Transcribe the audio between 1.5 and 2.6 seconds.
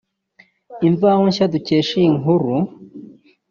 dukesha iyi nkuru